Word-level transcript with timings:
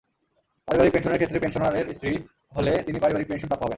পারিবারিক 0.67 0.93
পেনশনের 0.93 1.17
ক্ষেত্রে 1.17 1.39
পেনশনারের 1.39 1.85
স্ত্রী 1.93 2.11
হলে 2.55 2.73
তিনি 2.83 2.97
পারিবারিক 2.99 3.27
পেনশন 3.27 3.47
প্রাপ্য 3.47 3.63
হবেন। 3.63 3.69